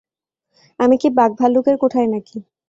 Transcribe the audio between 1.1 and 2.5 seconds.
বাঘভালুকের কোঠায় না কি?